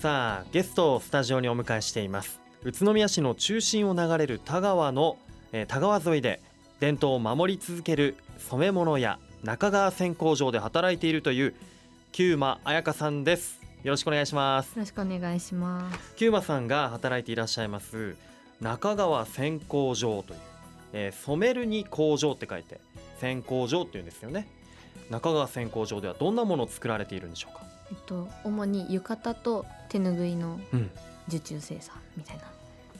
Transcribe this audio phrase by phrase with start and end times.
[0.00, 2.40] さあゲストをスタジオにお迎えしています。
[2.64, 5.18] 宇都宮市の中心を流れる田川の、
[5.52, 6.40] えー、田川沿いで
[6.78, 11.54] 伝統を守り続ける染め物屋中川線工場で働いているという
[12.12, 13.60] 久間彩香さんです。
[13.82, 14.68] よろしくお願いします。
[14.68, 16.14] よろしくお願いします。
[16.16, 18.16] 久間さんが働いていらっしゃいます
[18.62, 20.40] 中川線工場という、
[20.94, 22.80] えー、染めるに工場って書いて
[23.20, 24.48] 線工場っていうんですよね
[25.10, 27.64] 中川線工場ではどんなものを作られているんでしょうか？
[27.90, 30.60] えっと主に浴衣と手ぬぐいの
[31.28, 32.44] 受注生産みたいな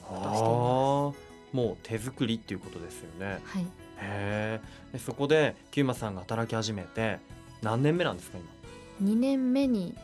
[0.01, 3.39] ことをしています、もう手作りっていうことですよね。
[3.45, 3.63] はい。
[3.63, 4.59] へ
[4.93, 4.99] え。
[4.99, 7.19] そこで久馬さんが働き始めて
[7.61, 8.37] 何年目なんですか
[8.99, 9.95] 今？2年目に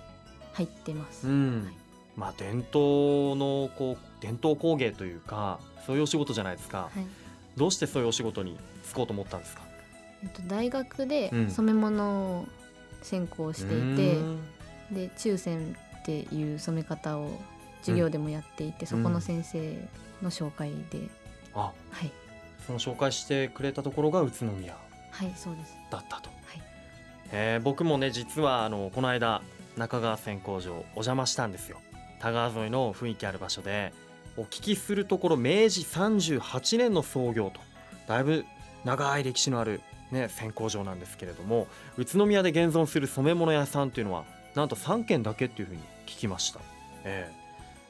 [0.53, 1.63] 入ってます、うん。
[1.66, 1.73] はい、
[2.16, 7.05] まあ伝統のこう伝統工芸というかそういうお仕事じゃないですか、はい、
[7.58, 9.66] どうしてそういうお仕事に就こうと思ったんですか、えっと、
[10.48, 12.48] 大学で染め物を
[13.02, 14.39] 専攻していて、うん、
[14.91, 17.39] で中線っていう染め方を
[17.81, 19.59] 授業でもやっていて、うん、そこの先生
[20.22, 21.08] の紹介で、
[21.53, 21.59] あ。
[21.59, 21.73] は
[22.06, 22.11] い。
[22.66, 24.75] その紹介してくれたところが宇都宮
[25.11, 25.75] はいそうです。
[25.89, 26.61] だったと、はい。
[27.31, 29.41] えー、僕もね実はあのこの間
[29.78, 31.78] 中川線工場お邪魔したんですよ。
[32.19, 33.94] 田川沿いの雰囲気ある場所で
[34.38, 37.59] お聞きするところ明治38年の創業と
[38.08, 38.45] だいぶ
[38.84, 46.59] 長い歴史のあるね線工場なんですけれども宇都宮で現存する染め物屋さんというのはなんと3軒だけっていうふうに聞きました、
[47.03, 47.31] え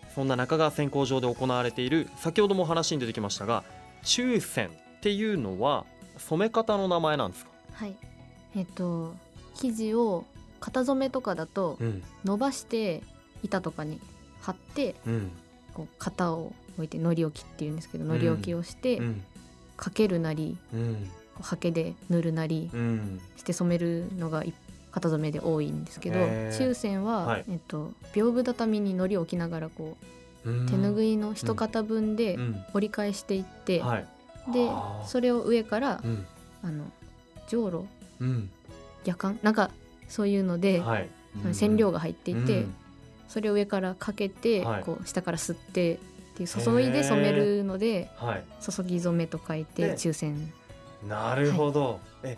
[0.09, 3.63] ー、そんな中川線工場で行われている先ほども話に出てきましたが
[4.03, 5.85] 中線っていうのは
[6.17, 7.51] 染め方の名前なんですか？
[7.73, 7.95] はい。
[8.55, 9.13] えっと
[9.55, 10.25] 生地を
[10.59, 11.77] 型染めとかだと
[12.25, 13.03] 伸ばして
[13.43, 13.99] 板とかに
[14.41, 15.31] 貼って、うん、
[15.73, 19.23] こう型を置いてのり置きっていうんですけどのり置きをして、うん、
[19.75, 21.09] かけるなり、うん、
[21.41, 22.69] ハケで塗るなり
[23.35, 24.43] して染めるのが
[24.91, 26.19] 型染めで多いんですけど
[26.57, 32.37] 中線は、はい、えっと、屏風畳にのりを置きながらこう手ぬぐいの一型分で
[32.73, 34.07] 折り返していって、はい、
[34.53, 34.69] で
[35.05, 36.01] それを上から、
[36.63, 36.85] あの
[37.47, 37.87] じょうろ、
[39.03, 39.71] 夜間なんか
[40.07, 41.09] そういうので、はい、
[41.53, 42.65] 染料が入っていて、
[43.27, 45.97] それを上からかけて、こう下から吸ってっ
[46.37, 48.09] ていう注いで染めるので、
[48.61, 50.53] 注ぎ染めと書いて中線。
[51.05, 52.37] なるほど、はい、え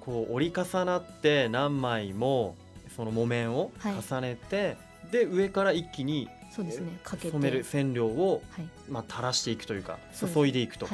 [0.00, 2.56] こう折り重なって何枚も
[2.94, 7.00] その木綿を重ねて、はい、で上から一気にそうですね。
[7.02, 10.86] かけ染める染料を、はい、まあ、垂らしていくというか注いでいくと。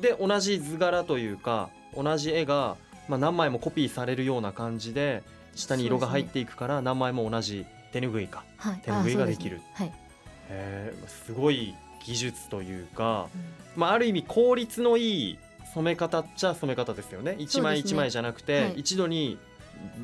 [0.00, 2.76] で同じ図柄というか同じ絵が、
[3.08, 5.22] まあ、何枚もコピーされるような感じで
[5.54, 8.44] 下に色が入っていくから、何枚も同じ手ぬぐいか、
[8.82, 9.60] 手ぬぐいができる。
[9.74, 9.92] はい、
[10.48, 13.28] えすごい技術というか、
[13.76, 15.38] うん、まあ、ある意味効率のいい
[15.72, 17.36] 染め方っちゃ染め方ですよね。
[17.38, 19.38] 一枚一枚じゃなくて、はい、一度に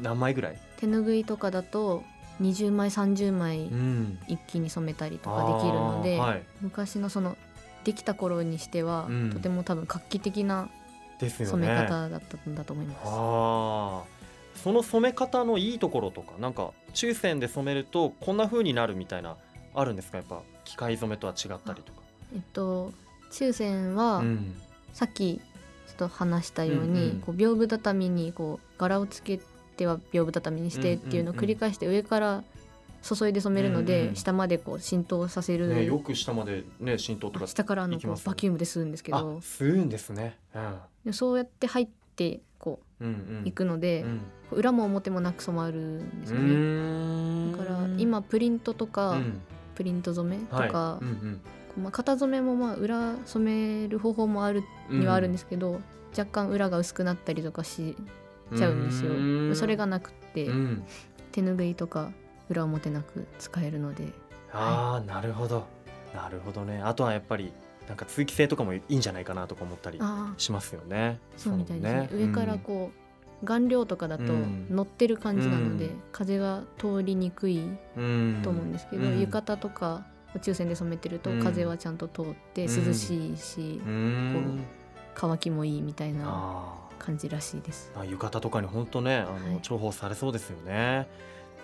[0.03, 0.59] 何枚ぐらい？
[0.78, 2.03] 手ぬぐいとかだと
[2.41, 3.70] 20枚30枚
[4.26, 7.37] 一気に染めたりとかできるので、うんはい、昔のその
[7.84, 10.69] できた頃にしては、うん、とても多分画期的な
[11.20, 12.99] 染め方だったんだと思います。
[13.04, 14.03] あ
[14.62, 19.37] その染め方のいいところとかなんか中線で染めるとこんな風になるみたいな
[19.75, 20.19] あるんですか？
[20.19, 22.00] やっぱ機械染めとは違ったりとか。
[22.34, 22.93] えっと
[23.31, 24.60] 中線は、うん、
[24.93, 25.41] さっき
[26.00, 29.38] と話したように、うんうん、こう屏風畳にこう柄をつけ
[29.77, 32.43] ては屏風畳にしてっていうのを繰り返して上から
[33.03, 39.38] 注いで染めるので、うんうん、下までこう浸透させる、ね、よく下までね浸透とか下からのこうバキュームで吸うんですけど。
[39.38, 40.38] 吸うんですね、
[41.05, 44.21] うん、そうやって入ってこう、うんうん、いくので、うん、
[44.53, 47.53] 裏も表もなく染まるんですよね。
[47.56, 49.41] だから今プリントとか、うん、
[49.75, 51.05] プリント染めとか、はい。
[51.05, 51.41] うんうん
[51.76, 55.81] まあ、型染めもまあ裏染める方法もあるにはあるんですけど、
[56.16, 57.97] 若干裏が薄くなったりとかし
[58.56, 59.54] ちゃうんですよ。
[59.54, 60.48] それがなくて、
[61.32, 62.12] 手ぬぐいとか
[62.48, 64.12] 裏表なく使えるので。
[64.53, 65.66] ああ、なるほど。
[66.14, 66.81] なるほどね。
[66.82, 67.53] あとはやっぱり
[67.87, 70.00] なんか通気性とかもいいんじゃないかなとか思ったり
[70.37, 71.19] しますよね。
[71.37, 72.26] そうみたいですね。
[72.26, 72.91] 上からこ
[73.42, 74.25] う、顔料とかだと
[74.69, 77.60] 乗ってる感じなので、うん、風が通りにくい
[77.94, 82.25] と思うんですけど、うん、浴衣とか宇宙船で染めてると風はちゃんと通っ
[82.55, 84.61] て涼しいし、こう
[85.15, 87.93] 乾きもいいみたいな感じらしいです。
[87.97, 91.09] あ浴衣とかに本当ねあの、重宝されそうですよね。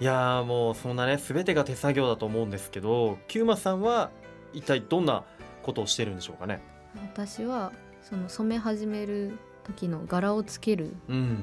[0.00, 4.10] いやもうそんなね全てが手作業だと思うんですけどキューマさんは
[4.52, 5.24] 一体どんな
[5.62, 6.60] ことをしてるんでしょうかね？
[7.14, 7.72] 私は
[8.02, 10.94] その染め始める時の柄をつける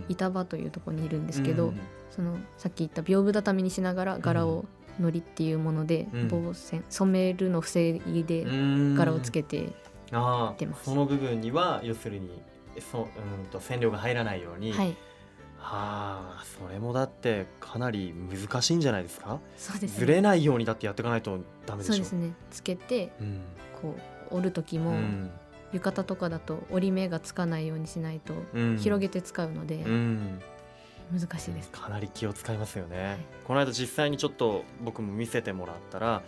[0.07, 1.79] 板場というところにいるんですけど、うん、
[2.09, 4.65] そのさっき言った屏風畳にしながら柄を
[4.99, 8.45] のりっていうもので、防線染めるの防いで
[8.95, 9.69] 柄をつけて
[10.11, 12.41] あその部分には要するに
[12.91, 14.89] そうんと染料が入らないように、はい、
[15.57, 19.39] はあそれもだってかなり難しいんじゃないですか？
[19.57, 21.93] そうです、ね、ずれないようにだってやっていかないとダメでしょ。
[21.93, 22.33] そうですね。
[22.51, 23.41] つけて、うん、
[23.81, 23.95] こ
[24.31, 25.31] う折る時も、うん、
[25.71, 28.33] 浴衣とかだと折り目がつかないようにしないと、
[28.77, 29.83] 広げて使うので、
[31.11, 31.69] 難しいです。
[31.71, 36.21] かなり気を使いますよね、はい、この間実際にちょっと僕も見せてもらったら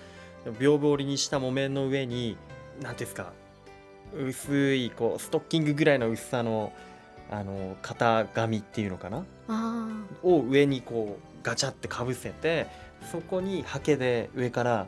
[0.59, 2.37] 屏風折りにした木綿の上に
[2.81, 3.31] 何ていうんですか
[4.13, 6.71] 薄いこうストッキングぐらいの薄さの
[7.31, 9.25] あの型紙っていうのかな？
[10.21, 12.67] を上にこうガチャってかぶせて
[13.11, 14.87] そこにハケで上から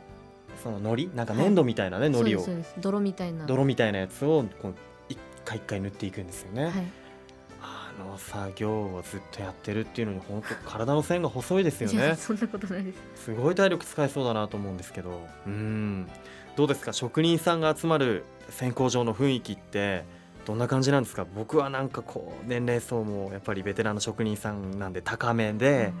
[0.62, 1.10] その糊？
[1.16, 2.46] なんか粘土みたいなね、はい、糊を
[2.78, 3.44] 泥みたいな。
[3.46, 4.74] 泥みたいなやつをこう
[5.08, 6.66] 一回一回塗っていくんですよね。
[6.66, 6.80] はい、あ
[7.98, 12.14] の作業をずっとやってるっていうのに本当体の線が細いですよね。
[12.16, 13.24] そんなことないです。
[13.24, 16.08] すごい体力使えそうだなと思うんですけど、うん。
[16.56, 16.92] どうですか？
[16.92, 20.04] 職人さんが集まる選考場の雰囲気って
[20.44, 21.26] どんな感じなんですか？
[21.34, 25.92] 僕はなんかこう年齢層もやっぱりベテランの職人さんなんで高めで、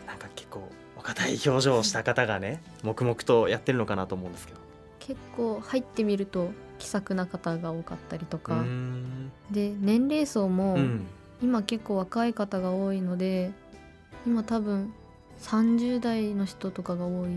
[0.00, 4.60] うん、なんか結構お堅い表情をした方がね 黙々とやってるのかなと思うんですけど。
[5.00, 8.64] 結構入ってみると気さくな方が多かったりとか。
[9.50, 10.78] で年齢層も
[11.42, 13.50] 今結構若い方が多いので
[14.26, 14.92] 今多分
[15.40, 17.34] 30代の人とかが多いへ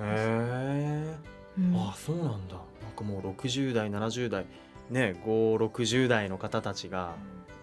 [0.00, 1.14] え
[1.58, 2.54] うん、ああそうなんだ。
[2.54, 4.46] なんかもう60代70代
[4.90, 7.16] ね560代の方たちが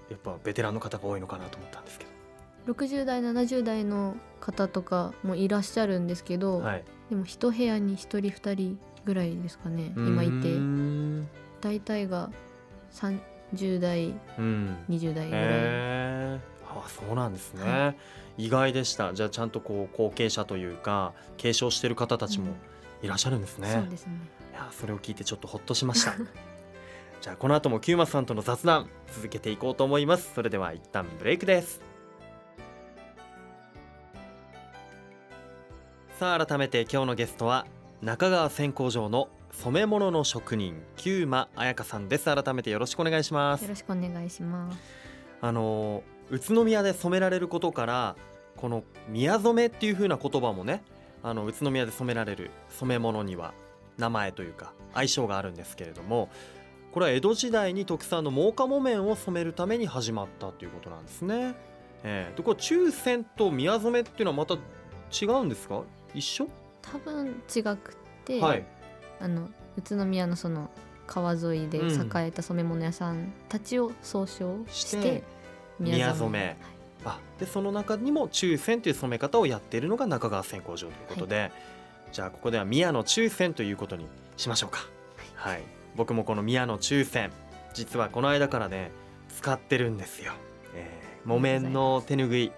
[0.09, 2.73] やっぱベテランの方が多いのかなと思ったんですけど。
[2.73, 11.25] 60代70代の方とかもいらっしゃるんですけど、はい、でも一部屋に1人2人ぐらいですかね今いて。
[11.61, 12.29] 大体が
[13.53, 16.39] 30代、うん、20代ぐらい。
[16.67, 17.93] ああそうなんですね、は
[18.37, 22.55] い、意外でしたじゃあちゃんとこう後継者というか継承してる方たちも、うん
[23.05, 23.71] いらっしゃるんですね。
[23.71, 24.13] そうですね。
[24.51, 26.13] いやそれを聞いてちょっとほっとしました。
[27.21, 30.33] じゃあこの後もキューマさんとの雑談続けていこうと思います。
[30.33, 31.81] それでは一旦ブレイクです。
[36.19, 37.67] さあ改めて今日のゲストは
[38.01, 39.29] 中川線工場の
[39.63, 42.25] 染め物の職人キュ香さんです。
[42.25, 43.63] 改めてよろしくお願いします。
[43.63, 44.77] よろしくお願いします。
[45.41, 48.15] あの宇都宮で染められることから
[48.57, 50.83] この宮染めっていう風な言葉もね
[51.23, 53.53] あの宇都宮で染められる染め物には
[53.97, 56.29] 名前というか相性があるんですけれども
[56.91, 61.55] これは江戸時代に特産の真岡木綿を染めるために始まったということなんですね。
[62.03, 65.81] えー、でこれ中線と宮染めっていうのはまた違うんですか？
[66.13, 66.47] 一緒？
[66.81, 68.65] 多分違くて、はい、
[69.19, 70.69] あの宇都宮のその
[71.07, 71.81] 川沿いで栄
[72.27, 75.23] えた染め物屋さんたちを総称して、
[75.79, 76.57] 宮染め、はい。
[77.05, 81.51] あでその中にも中線という染め方をやっているのが中川線工場ということで、はい、
[82.11, 84.07] じゃあここでは宮野中線ということに
[84.37, 84.79] しましょうか、
[85.35, 85.63] はい、はい、
[85.95, 87.31] 僕もこの宮野中線
[87.73, 88.89] 実はこの間からね
[89.29, 90.33] 使ってるんですよ、
[90.73, 92.51] えー、木綿の手ぬぐい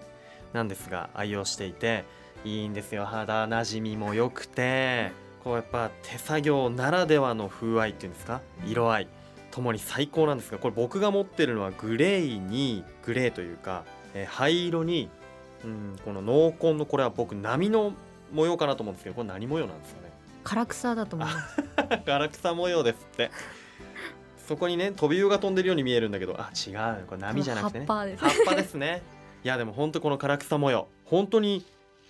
[0.54, 2.04] なんですが愛用していて
[2.44, 3.04] いいんですよ。
[3.04, 5.10] 肌なじみも良くて
[5.44, 8.40] こうやっぱ手作業ならではの風合いっていうんですか？
[8.66, 9.08] 色合い。
[9.50, 15.10] ともに最高なんですがこれ僕が持ってるのはグレーにグレーというかえー、灰色に、
[15.64, 17.92] うん、この濃紺のこれは僕波の
[18.32, 20.08] 模様かなと思うんですけどこれ何模様なんですかね？
[20.44, 21.62] 唐草だと思います。
[22.04, 23.30] 唐草模様ですって。
[24.46, 26.70] そこにね飛び魚が飛んでるように見えるんだけどあ違
[27.02, 27.06] う。
[27.06, 27.86] これ波じゃなくてね。
[27.86, 29.02] 葉っぱですね。
[29.44, 30.88] いやでも本当この唐草模様。
[31.04, 31.64] 本当に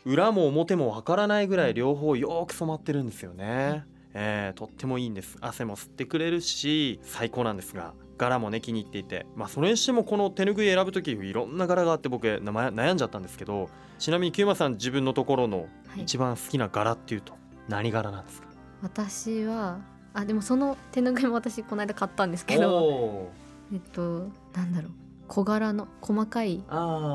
[0.04, 5.36] 裏も表もわからないぐらい両方よく染まってるんですよね、えー、とってもいいんです。
[5.40, 9.26] 汗も吸ってくれるし最高なんですが柄もね気に入っていて。
[9.36, 17.34] まあそれにしてもこの手ぬぐい選ぶ時いろんな柄があって僕悩んじゃったんですけどちなみにキューマさん自分のところの一番好きな柄っていうと
[17.68, 18.48] 何柄なんですか、
[18.82, 19.78] 私は
[20.14, 23.30] あでもその手ぬぐいも私この間買ったんですけど
[23.72, 24.92] えっとなんだろう
[25.28, 26.64] 小柄の細かい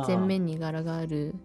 [0.07, 1.35] 前面に柄がある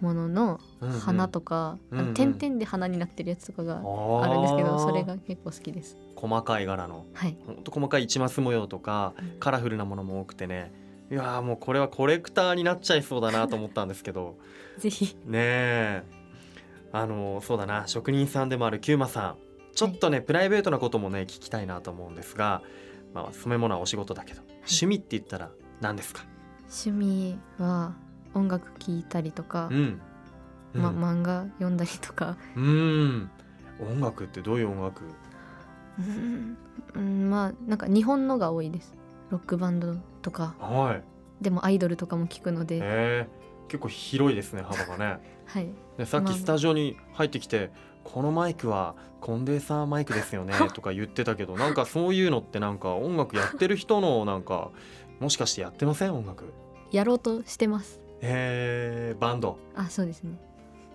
[0.00, 0.60] ものの
[1.00, 1.78] 花とか、
[2.14, 5.96] 点々で花になってるやつとかがあるんですけどそれが結構好きです。
[6.14, 10.72] 細かい柄の、はい、ほんと細かい市松模様とか、カラフルなものも多くてね。
[11.10, 14.36] いやもうこれはコレクターになっちゃいそうだなと思ったんですけど。
[14.78, 15.16] ぜひ。
[15.24, 16.02] ねえ。
[16.92, 17.84] あのそうだな。
[17.86, 19.36] 職人さんでもあるキューマさん。
[19.74, 22.62] ちょっとね、はい、プライベートなこともね聞きたいなと思うんですが、
[23.12, 26.24] まあ、染め物はお仕事だけど、はい、趣味って言ったら何ですか？
[26.64, 27.94] 趣味は
[28.34, 30.00] 音楽聴いたりとか、うん。
[30.74, 32.36] うん、ま、漫画読んだりとか。
[32.56, 33.30] うん。
[33.80, 35.04] 音楽ってどういう音楽？
[36.96, 38.94] うん、まあなんか日本のが多いです。
[39.30, 43.28] ロックバンドとか、はい、でもアイドルとかも聞くので、え。
[43.66, 45.18] ー、結構広いですね幅がね。
[45.46, 45.68] はい。
[45.98, 47.70] でさっきスタジオに入ってきて、
[48.02, 54.70] このマイクはコンデンサーマイクですよね とか言ってたけどなんかそういうのってなんか音楽やってる人のなんか
[55.24, 56.14] もしかしてやってません？
[56.14, 56.44] 音楽。
[56.92, 58.00] やろうとしてます。
[58.20, 59.58] へえバンド。
[59.74, 60.38] あそうですね。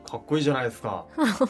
[0.08, 1.06] かっこいいじゃないですか。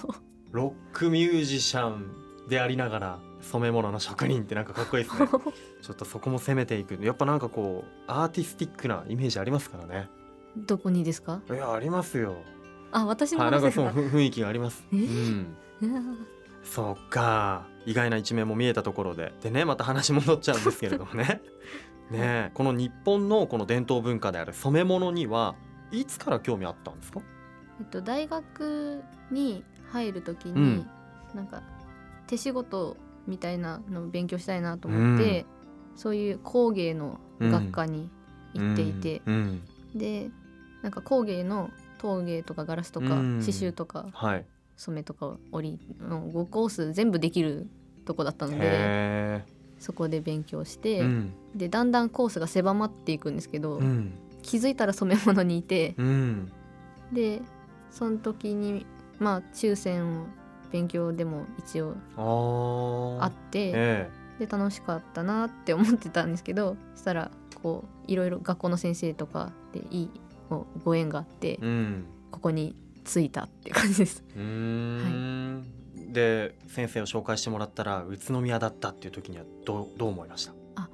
[0.52, 5.28] ロックミュージシャンでありながら染め物の職人ってなんかかっこいいですね。
[5.84, 6.98] ちょっとそこも攻めていく。
[7.04, 10.08] やっぱなんかこうアーティスティックなイメージありますからね？
[10.56, 11.42] どこにですか？
[11.50, 12.36] いやありますよ。
[12.92, 15.56] あ私のはい、なんかその雰囲気があります、えうん。
[16.64, 19.34] そうか意外な一面も見えたところで。
[19.42, 21.42] でねまた話戻っちゃうんですけれどもね
[22.10, 25.56] ねこの日本のこの伝統文化である染め物には
[25.92, 27.22] いつから興味あったんですか？
[27.80, 30.90] えっと大学に入る時に、うん、
[31.34, 31.64] なんか
[32.28, 32.98] 手仕事
[33.28, 35.46] みたいなのを勉強したいなと思って、
[35.94, 38.10] うん、そういう工芸の学科に
[38.54, 39.62] 行っていて、うん、
[39.96, 40.30] で
[40.82, 44.46] なんか工芸の陶芸とかガラスとか刺繍とか、はい、
[44.78, 47.68] 染めとか織りの5コース全部できる
[48.06, 49.44] とこだったので
[49.80, 56.52] そこで勉強して、うん、でだんだんコースが狭まっていくんですけど、うん、気づいたら染め物にいて、うん、
[57.12, 57.42] で
[57.92, 58.86] その時に
[59.20, 60.26] まあ抽選を
[60.72, 61.96] 勉強でも一応
[63.22, 67.32] あって、えー、で楽しかったなって思ってたんですけどそしたら
[67.64, 70.10] こういろいろ学校の先生とかでいい
[70.84, 71.60] ご縁があって、
[72.32, 74.24] ここについたって感じです。
[74.36, 80.54] はい、で先生を紹介してもらったら宇都宮だったっていう時にはどうどう思いました？
[80.76, 80.90] あ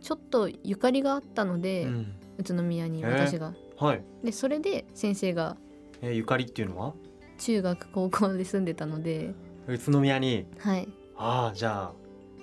[0.00, 3.54] ちょっとゆかりがあったので、うん、宇都宮に私が。
[3.54, 5.56] えー、はい、でそれで先生が、
[6.02, 6.94] えー、ゆかりっていうのは？
[7.38, 9.34] 中学高校で住んでたので
[9.66, 10.46] 宇都宮に？
[10.58, 10.88] はい。
[11.16, 11.92] ああじゃあ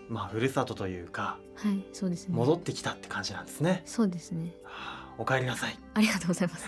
[0.09, 2.35] まあふるさとというかはいそうですね。
[2.35, 3.83] 戻ってきたって感じなんですね。
[3.85, 5.77] そうですね、はあ、お帰りなさい。
[5.93, 6.65] ありがとうございます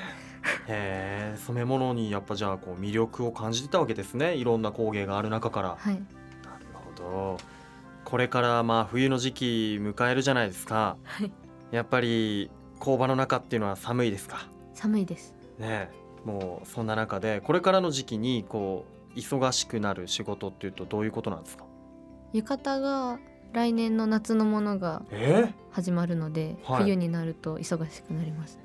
[0.68, 4.36] へえ染め物にやっぱじゃあこう魅力を感じてたわけですね。
[4.36, 5.76] いろんな工芸がある中から。
[5.78, 5.94] はい。
[5.94, 7.38] なるほど。
[8.04, 9.46] これからまあ冬の時期
[9.82, 11.32] 迎えるじゃないですか、はい、
[11.72, 14.48] やっぱり工場の中っていうのは寒いですか？
[14.74, 15.36] 寒いです。
[15.58, 15.90] ね
[16.24, 21.66] もうそんな中でこれからの時期にこう忙しくなる仕事っていうとどういうことなんですか？
[22.34, 23.20] 浴衣が
[23.54, 25.04] 来年の夏のものが
[25.72, 28.64] 始まるので、はい、冬になると忙しくなりますね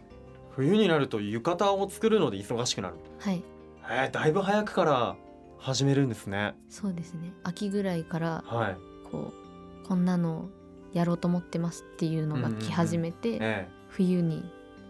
[0.57, 2.97] 冬になると浴衣を作るので忙しくなる。
[3.19, 3.43] はい。
[3.91, 5.17] えー、だいぶ早くから
[5.59, 6.55] 始めるんですね。
[6.69, 7.33] そうですね。
[7.43, 8.77] 秋ぐらいからはい。
[9.11, 9.33] こ
[9.85, 10.49] うこんなの
[10.93, 13.51] やろうと思ってますっていうのが来始めて、うんうんうん。
[13.51, 14.45] ええ、冬に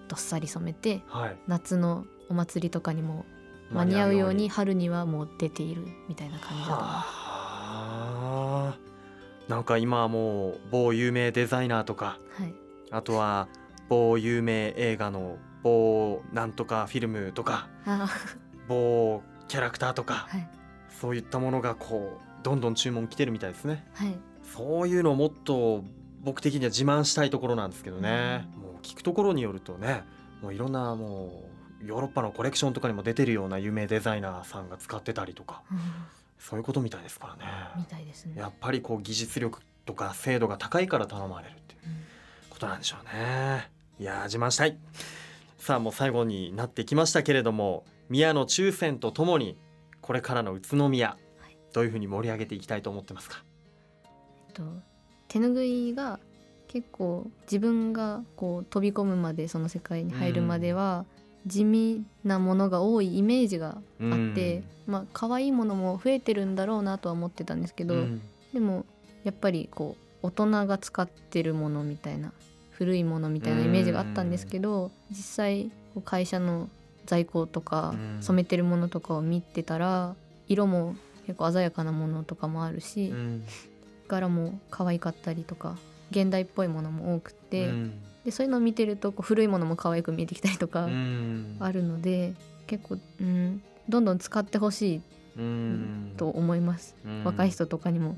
[0.09, 3.25] どっさり染めて、はい、夏のお祭りとかにも
[3.71, 8.93] 間に合うように春にはもう出ているみたいな感じだと思います。
[9.49, 12.55] なんか今はもう某有名デザイナーとか、はい、
[12.91, 13.49] あとは
[13.89, 17.69] 某有名映画の某なんとかフィルムとか
[18.69, 20.49] 某キャラクターとか、はい、
[21.01, 23.85] そういったものがこうどんどん注文来てるみたいですね。
[23.95, 25.85] はい、そういうのをもっと
[26.23, 30.05] 僕的には自慢したいところなんですけどね、うん、もう聞くところによるとね
[30.41, 31.45] もういろんなも
[31.83, 35.79] うヨーロッパのコレクションとかにも出てるような有名デザイナーさんが使ってたりとか、うん、
[36.39, 37.53] そういうことみたいですからね。
[37.77, 38.35] みたいですね。
[38.37, 41.81] やっぱりこう技術力とか精度が高いから頼まれるっていう
[42.51, 43.69] ことなんでしょうね。
[43.99, 44.77] いや自慢したい。
[45.63, 49.57] さあもう最後になってきましたけれども宮野抽選とともに
[50.01, 51.17] これからの宇都宮、は
[51.49, 53.45] い、どういうふうに盛り上げていきたいと思ってますか、
[54.49, 54.65] えっと、
[55.29, 56.19] 手ぬぐいが
[56.67, 61.05] 結構自分がこう飛び込むまでその世界に入るまでは、
[61.47, 68.07] 地味なものが多いイメージがあって、まあ可愛いものも増えてるんだろうなとは思ってたんですけど、
[68.55, 68.87] でも
[69.23, 72.33] やっぱりこう大人が使ってるものみたいな
[72.83, 75.71] 古いものみたいなイメージがあったんですけど実際
[76.05, 76.69] 会社の
[77.07, 80.17] 在庫とか染めてるものとかを見てたら
[80.49, 80.97] 色も
[81.29, 83.15] 結構鮮やかなものとかもあるし
[84.09, 85.77] 柄も可愛かったりとか
[86.11, 87.71] 現代っぽいものも多くて
[88.25, 90.89] でそういうのを見てるとこう古いものも可愛く見えてきたりとか
[91.61, 92.35] あるので
[92.67, 95.03] 結構、うん、どんどん使ってほしい
[96.17, 96.97] と思います。
[97.25, 98.17] 若い人とかにも。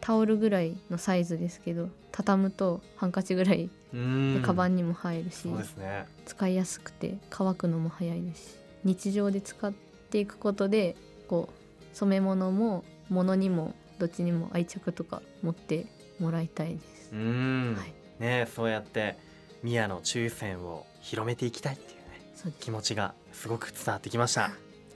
[0.00, 9.72] タオルぐらいのサイズですけど畳むとハンカチぐらいでカバンにも入るし、ね、使いやすくて乾くのも早いですし日常で使っ
[10.10, 10.96] ていくことで
[11.28, 15.86] こう染め物も物にもどっちにも愛着とか持って
[16.18, 17.10] もらいたいです。
[17.12, 17.92] うん、はい、
[18.22, 19.16] ねそうやって
[19.62, 24.50] 宮の抽選を広めていきたいっていうね気持ちがすごく伝わってきました。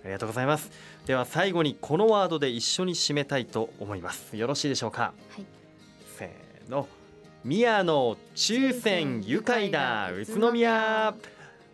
[0.04, 0.70] ありがとうございます。
[1.06, 4.36] では最後にこのワードで一緒に締めたいと思います。
[4.36, 5.14] よろしいでしょうか？
[5.30, 5.44] はい。
[6.16, 6.86] せーの。
[7.42, 10.10] 宮野抽選愉快だ。
[10.12, 11.14] 宇都宮。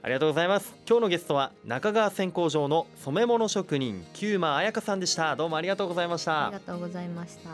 [0.03, 0.75] ありがとうございます。
[0.89, 5.37] 今日のゲストは中川線工場の染め物職人久間彩香さんでした。
[5.37, 6.47] どうもありがとうございました。
[6.47, 7.51] ありがとうございました